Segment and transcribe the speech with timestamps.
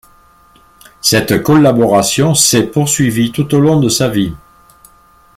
[1.01, 4.33] Cette collaboration s'est poursuivie tout au long de sa vie.